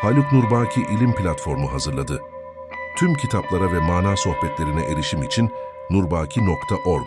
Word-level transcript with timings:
Haluk 0.00 0.32
Nurbaki 0.32 0.80
İlim 0.80 1.14
Platformu 1.14 1.72
hazırladı. 1.72 2.20
Tüm 2.98 3.14
kitaplara 3.14 3.72
ve 3.72 3.78
mana 3.80 4.16
sohbetlerine 4.16 4.82
erişim 4.82 5.22
için 5.22 5.50
nurbaki.org. 5.90 7.06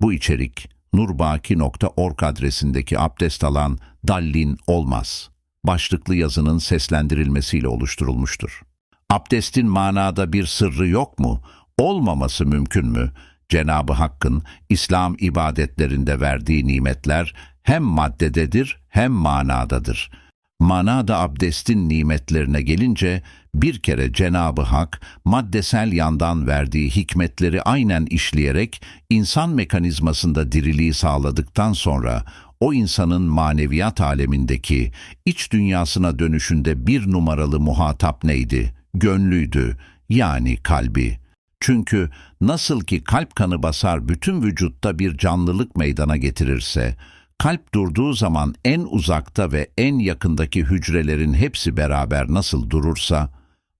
Bu 0.00 0.12
içerik 0.12 0.70
nurbaki.org 0.92 2.22
adresindeki 2.22 2.98
abdest 2.98 3.44
alan 3.44 3.78
Dallin 4.08 4.58
olmaz. 4.66 5.30
Başlıklı 5.64 6.14
yazının 6.14 6.58
seslendirilmesiyle 6.58 7.68
oluşturulmuştur. 7.68 8.62
Abdestin 9.10 9.66
manada 9.66 10.32
bir 10.32 10.46
sırrı 10.46 10.88
yok 10.88 11.18
mu? 11.18 11.42
Olmaması 11.78 12.46
mümkün 12.46 12.86
mü? 12.86 13.12
Cenabı 13.48 13.92
Hakk'ın 13.92 14.42
İslam 14.68 15.16
ibadetlerinde 15.18 16.20
verdiği 16.20 16.66
nimetler 16.66 17.34
hem 17.62 17.82
maddededir 17.82 18.80
hem 18.88 19.12
manadadır. 19.12 20.10
Manada 20.60 21.18
abdestin 21.18 21.88
nimetlerine 21.88 22.62
gelince 22.62 23.22
bir 23.54 23.78
kere 23.78 24.12
Cenabı 24.12 24.62
Hak 24.62 25.00
maddesel 25.24 25.92
yandan 25.92 26.46
verdiği 26.46 26.90
hikmetleri 26.90 27.62
aynen 27.62 28.06
işleyerek 28.06 28.82
insan 29.10 29.50
mekanizmasında 29.50 30.52
diriliği 30.52 30.94
sağladıktan 30.94 31.72
sonra 31.72 32.24
o 32.60 32.72
insanın 32.72 33.22
maneviyat 33.22 34.00
alemindeki 34.00 34.92
iç 35.24 35.52
dünyasına 35.52 36.18
dönüşünde 36.18 36.86
bir 36.86 37.10
numaralı 37.10 37.60
muhatap 37.60 38.24
neydi? 38.24 38.74
Gönlüydü 38.94 39.76
yani 40.08 40.56
kalbi. 40.56 41.18
Çünkü 41.60 42.10
nasıl 42.40 42.80
ki 42.80 43.04
kalp 43.04 43.34
kanı 43.34 43.62
basar 43.62 44.08
bütün 44.08 44.42
vücutta 44.42 44.98
bir 44.98 45.18
canlılık 45.18 45.76
meydana 45.76 46.16
getirirse, 46.16 46.96
kalp 47.38 47.74
durduğu 47.74 48.12
zaman 48.12 48.54
en 48.64 48.86
uzakta 48.90 49.52
ve 49.52 49.70
en 49.78 49.98
yakındaki 49.98 50.64
hücrelerin 50.64 51.34
hepsi 51.34 51.76
beraber 51.76 52.28
nasıl 52.28 52.70
durursa, 52.70 53.30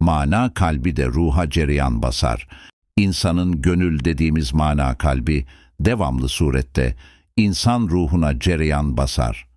mana 0.00 0.54
kalbi 0.54 0.96
de 0.96 1.06
ruha 1.06 1.50
cereyan 1.50 2.02
basar. 2.02 2.48
İnsanın 2.96 3.62
gönül 3.62 4.04
dediğimiz 4.04 4.54
mana 4.54 4.98
kalbi, 4.98 5.46
devamlı 5.80 6.28
surette 6.28 6.96
insan 7.36 7.88
ruhuna 7.88 8.38
cereyan 8.38 8.96
basar. 8.96 9.48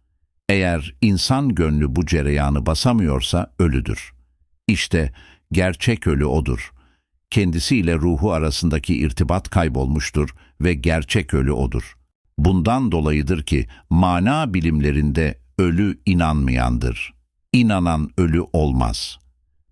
Eğer 0.50 0.94
insan 1.02 1.50
gönlü 1.50 1.96
bu 1.96 2.06
cereyanı 2.06 2.66
basamıyorsa 2.66 3.54
ölüdür. 3.60 4.14
İşte 4.68 5.14
gerçek 5.52 6.08
ölü 6.08 6.26
odur. 6.26 6.72
Kendisiyle 7.30 7.96
ruhu 7.96 8.32
arasındaki 8.32 8.98
irtibat 8.98 9.50
kaybolmuştur 9.50 10.30
ve 10.62 10.74
gerçek 10.74 11.34
ölü 11.34 11.52
odur. 11.52 11.96
Bundan 12.38 12.92
dolayıdır 12.92 13.44
ki 13.44 13.68
mana 13.90 14.54
bilimlerinde 14.54 15.40
ölü 15.60 16.00
inanmayandır. 16.06 17.14
İnanan 17.54 18.10
ölü 18.18 18.42
olmaz. 18.54 19.18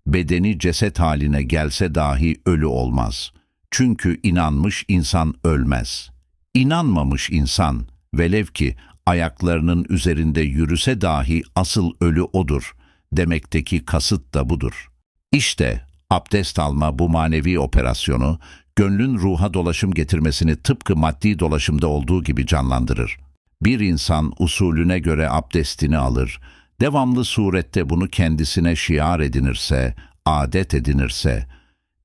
Bedeni 0.06 0.58
ceset 0.58 0.98
haline 0.98 1.42
gelse 1.42 1.94
dahi 1.94 2.36
ölü 2.46 2.66
olmaz. 2.66 3.32
Çünkü 3.70 4.20
inanmış 4.22 4.84
insan 4.88 5.34
ölmez. 5.44 6.10
İnanmamış 6.54 7.30
insan, 7.30 7.86
velev 8.14 8.46
ki 8.46 8.76
ayaklarının 9.06 9.86
üzerinde 9.88 10.40
yürüse 10.40 11.00
dahi 11.00 11.42
asıl 11.54 11.92
ölü 12.00 12.22
odur. 12.22 12.72
Demekteki 13.12 13.84
kasıt 13.84 14.34
da 14.34 14.48
budur. 14.48 14.88
İşte 15.32 15.86
abdest 16.10 16.58
alma 16.58 16.98
bu 16.98 17.08
manevi 17.08 17.58
operasyonu, 17.58 18.38
gönlün 18.76 19.18
ruha 19.18 19.54
dolaşım 19.54 19.94
getirmesini 19.94 20.56
tıpkı 20.56 20.96
maddi 20.96 21.38
dolaşımda 21.38 21.86
olduğu 21.86 22.24
gibi 22.24 22.46
canlandırır. 22.46 23.16
Bir 23.62 23.80
insan 23.80 24.32
usulüne 24.38 24.98
göre 24.98 25.30
abdestini 25.30 25.98
alır, 25.98 26.40
devamlı 26.80 27.24
surette 27.24 27.88
bunu 27.88 28.08
kendisine 28.08 28.76
şiar 28.76 29.20
edinirse, 29.20 29.94
adet 30.26 30.74
edinirse, 30.74 31.46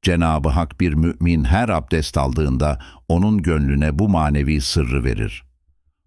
Cenab-ı 0.01 0.49
Hak 0.49 0.79
bir 0.81 0.93
mümin 0.93 1.43
her 1.43 1.69
abdest 1.69 2.17
aldığında 2.17 2.79
onun 3.07 3.41
gönlüne 3.41 3.99
bu 3.99 4.09
manevi 4.09 4.61
sırrı 4.61 5.03
verir. 5.03 5.43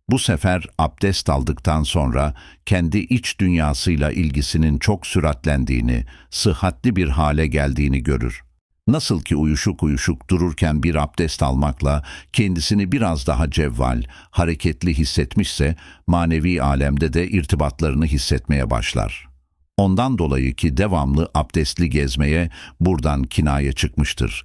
Bu 0.09 0.19
sefer 0.19 0.67
abdest 0.79 1.31
aldıktan 1.31 1.83
sonra 1.83 2.35
kendi 2.67 2.99
iç 2.99 3.41
dünyasıyla 3.41 4.13
ilgisinin 4.13 4.79
çok 4.79 5.07
süratlendiğini, 5.07 6.07
sıhhatli 6.31 6.97
bir 6.97 7.09
hale 7.09 7.47
geldiğini 7.47 8.03
görür. 8.03 8.43
Nasıl 8.89 9.23
ki 9.23 9.37
uyuşuk 9.37 9.83
uyuşuk 9.83 10.31
dururken 10.31 10.83
bir 10.83 10.95
abdest 10.95 11.43
almakla 11.43 12.05
kendisini 12.33 12.93
biraz 12.93 13.27
daha 13.27 13.51
cevval, 13.51 14.03
hareketli 14.31 14.99
hissetmişse 14.99 15.77
manevi 16.07 16.63
alemde 16.63 17.13
de 17.13 17.29
irtibatlarını 17.29 18.07
hissetmeye 18.07 18.71
başlar. 18.71 19.29
Ondan 19.77 20.19
dolayı 20.19 20.55
ki 20.55 20.77
devamlı 20.77 21.31
abdestli 21.35 21.91
gezmeye 21.91 22.51
buradan 22.81 23.25
kinaye 23.25 23.73
çıkmıştır. 23.73 24.45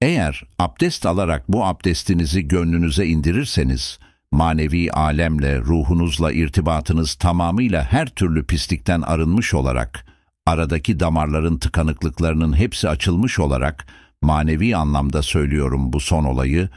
Eğer 0.00 0.42
abdest 0.58 1.06
alarak 1.06 1.48
bu 1.48 1.64
abdestinizi 1.64 2.48
gönlünüze 2.48 3.06
indirirseniz, 3.06 3.98
manevi 4.32 4.92
alemle, 4.92 5.58
ruhunuzla 5.58 6.32
irtibatınız 6.32 7.14
tamamıyla 7.14 7.84
her 7.92 8.06
türlü 8.06 8.46
pislikten 8.46 9.00
arınmış 9.02 9.54
olarak, 9.54 10.06
aradaki 10.48 11.00
damarların 11.00 11.58
tıkanıklıklarının 11.58 12.56
hepsi 12.56 12.88
açılmış 12.88 13.38
olarak, 13.38 13.86
manevi 14.22 14.76
anlamda 14.76 15.22
söylüyorum 15.22 15.92
bu 15.92 16.00
son 16.00 16.24
olayı, 16.24 16.68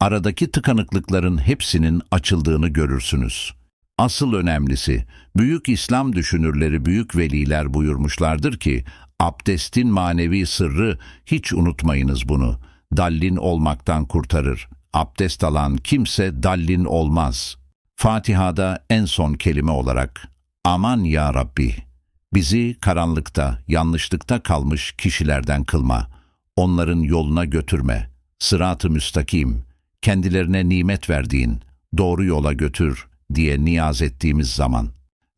aradaki 0.00 0.50
tıkanıklıkların 0.50 1.38
hepsinin 1.38 2.02
açıldığını 2.10 2.68
görürsünüz. 2.68 3.54
Asıl 3.98 4.32
önemlisi, 4.32 5.06
büyük 5.36 5.68
İslam 5.68 6.12
düşünürleri, 6.12 6.84
büyük 6.84 7.16
veliler 7.16 7.74
buyurmuşlardır 7.74 8.58
ki, 8.58 8.84
abdestin 9.20 9.88
manevi 9.88 10.46
sırrı, 10.46 10.98
hiç 11.26 11.52
unutmayınız 11.52 12.28
bunu, 12.28 12.58
dallin 12.96 13.36
olmaktan 13.36 14.04
kurtarır. 14.04 14.68
Abdest 14.92 15.44
alan 15.44 15.76
kimse 15.76 16.42
dallin 16.42 16.84
olmaz. 16.84 17.56
Fatiha'da 17.96 18.84
en 18.90 19.04
son 19.04 19.34
kelime 19.34 19.70
olarak, 19.70 20.28
aman 20.64 21.04
ya 21.04 21.34
Rabbi, 21.34 21.89
bizi 22.34 22.76
karanlıkta, 22.80 23.58
yanlışlıkta 23.68 24.42
kalmış 24.42 24.92
kişilerden 24.92 25.64
kılma, 25.64 26.08
onların 26.56 27.00
yoluna 27.00 27.44
götürme, 27.44 28.10
sırat-ı 28.38 28.90
müstakim, 28.90 29.62
kendilerine 30.02 30.68
nimet 30.68 31.10
verdiğin, 31.10 31.60
doğru 31.96 32.24
yola 32.24 32.52
götür 32.52 33.06
diye 33.34 33.64
niyaz 33.64 34.02
ettiğimiz 34.02 34.50
zaman, 34.50 34.88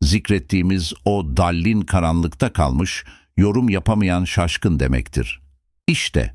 zikrettiğimiz 0.01 0.93
o 1.05 1.37
dallin 1.37 1.81
karanlıkta 1.81 2.53
kalmış, 2.53 3.03
yorum 3.37 3.69
yapamayan 3.69 4.25
şaşkın 4.25 4.79
demektir. 4.79 5.41
İşte, 5.87 6.33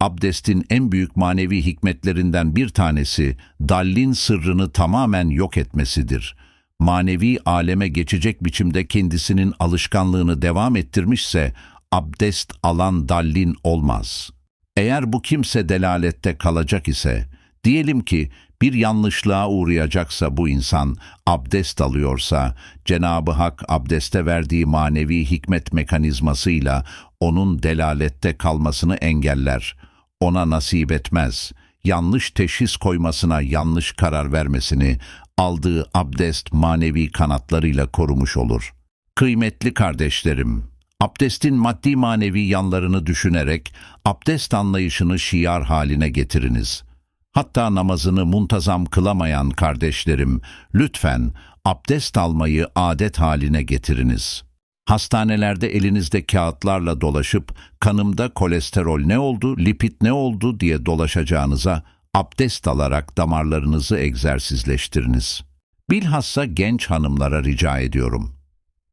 abdestin 0.00 0.66
en 0.70 0.92
büyük 0.92 1.16
manevi 1.16 1.66
hikmetlerinden 1.66 2.56
bir 2.56 2.68
tanesi, 2.68 3.36
dallin 3.60 4.12
sırrını 4.12 4.70
tamamen 4.70 5.28
yok 5.28 5.56
etmesidir. 5.56 6.36
Manevi 6.80 7.38
aleme 7.44 7.88
geçecek 7.88 8.44
biçimde 8.44 8.86
kendisinin 8.86 9.54
alışkanlığını 9.58 10.42
devam 10.42 10.76
ettirmişse, 10.76 11.52
abdest 11.92 12.52
alan 12.62 13.08
dallin 13.08 13.56
olmaz. 13.64 14.30
Eğer 14.76 15.12
bu 15.12 15.22
kimse 15.22 15.68
delalette 15.68 16.38
kalacak 16.38 16.88
ise, 16.88 17.26
diyelim 17.64 18.00
ki 18.00 18.30
bir 18.62 18.72
yanlışlığa 18.72 19.48
uğrayacaksa 19.48 20.36
bu 20.36 20.48
insan, 20.48 20.96
abdest 21.26 21.80
alıyorsa, 21.80 22.56
Cenab-ı 22.84 23.30
Hak 23.30 23.62
abdeste 23.68 24.26
verdiği 24.26 24.66
manevi 24.66 25.24
hikmet 25.24 25.72
mekanizmasıyla 25.72 26.84
onun 27.20 27.62
delalette 27.62 28.36
kalmasını 28.36 28.96
engeller. 28.96 29.76
Ona 30.20 30.50
nasip 30.50 30.92
etmez. 30.92 31.52
Yanlış 31.84 32.30
teşhis 32.30 32.76
koymasına 32.76 33.40
yanlış 33.40 33.92
karar 33.92 34.32
vermesini, 34.32 34.98
aldığı 35.38 35.86
abdest 35.94 36.52
manevi 36.52 37.12
kanatlarıyla 37.12 37.86
korumuş 37.86 38.36
olur. 38.36 38.74
Kıymetli 39.14 39.74
kardeşlerim, 39.74 40.64
abdestin 41.00 41.54
maddi 41.54 41.96
manevi 41.96 42.40
yanlarını 42.40 43.06
düşünerek 43.06 43.74
abdest 44.04 44.54
anlayışını 44.54 45.18
şiar 45.18 45.62
haline 45.62 46.08
getiriniz.'' 46.08 46.94
Hatta 47.34 47.74
namazını 47.74 48.26
muntazam 48.26 48.84
kılamayan 48.84 49.50
kardeşlerim, 49.50 50.40
lütfen 50.74 51.32
abdest 51.64 52.18
almayı 52.18 52.68
adet 52.74 53.18
haline 53.18 53.62
getiriniz. 53.62 54.44
Hastanelerde 54.84 55.76
elinizde 55.76 56.26
kağıtlarla 56.26 57.00
dolaşıp 57.00 57.54
kanımda 57.80 58.28
kolesterol 58.28 59.00
ne 59.00 59.18
oldu, 59.18 59.58
lipid 59.58 59.92
ne 60.02 60.12
oldu 60.12 60.60
diye 60.60 60.86
dolaşacağınıza 60.86 61.82
abdest 62.14 62.68
alarak 62.68 63.16
damarlarınızı 63.16 63.98
egzersizleştiriniz. 63.98 65.42
Bilhassa 65.90 66.44
genç 66.44 66.86
hanımlara 66.90 67.44
rica 67.44 67.78
ediyorum. 67.78 68.36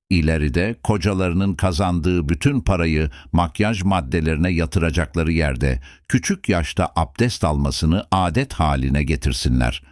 İleride 0.09 0.75
kocalarının 0.83 1.53
kazandığı 1.53 2.29
bütün 2.29 2.61
parayı 2.61 3.09
makyaj 3.31 3.83
maddelerine 3.83 4.49
yatıracakları 4.49 5.31
yerde 5.31 5.81
küçük 6.07 6.49
yaşta 6.49 6.91
abdest 6.95 7.43
almasını 7.43 8.05
adet 8.11 8.53
haline 8.53 9.03
getirsinler. 9.03 9.83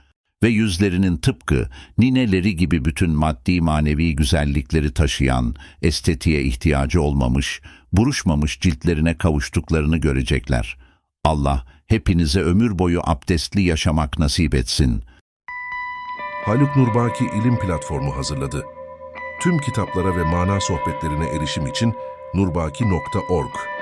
Ve 0.43 0.47
yüzlerinin 0.47 1.17
tıpkı 1.17 1.69
nineleri 1.97 2.55
gibi 2.55 2.85
bütün 2.85 3.09
maddi 3.09 3.61
manevi 3.61 4.15
güzellikleri 4.15 4.93
taşıyan, 4.93 5.55
estetiğe 5.81 6.43
ihtiyacı 6.43 7.01
olmamış, 7.01 7.61
buruşmamış 7.93 8.59
ciltlerine 8.59 9.17
kavuştuklarını 9.17 9.97
görecekler. 9.97 10.77
Allah 11.25 11.65
hepinize 11.87 12.41
ömür 12.41 12.79
boyu 12.79 13.01
abdestli 13.03 13.61
yaşamak 13.61 14.19
nasip 14.19 14.55
etsin. 14.55 15.03
Haluk 16.45 16.75
Nurbaki 16.75 17.25
İlim 17.25 17.59
Platformu 17.59 18.17
hazırladı. 18.17 18.65
Tüm 19.41 19.57
kitaplara 19.57 20.17
ve 20.17 20.23
mana 20.23 20.61
sohbetlerine 20.61 21.27
erişim 21.27 21.67
için 21.67 21.93
nurbaki.org 22.35 23.78